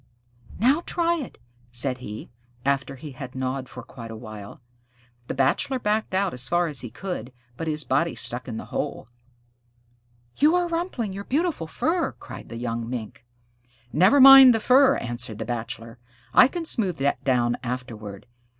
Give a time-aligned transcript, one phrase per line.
[0.57, 1.37] "Now try it,"
[1.71, 2.31] said he,
[2.65, 4.59] after he had gnawed for quite a while.
[5.27, 8.65] The Bachelor backed out as far as he could, but his body stuck in the
[8.73, 9.09] hole.
[10.37, 13.23] "You are rumpling your beautiful fur," cried the young Mink.
[13.93, 15.99] "Never mind the fur," answered the Bachelor.
[16.33, 18.25] "I can smooth that down afterward.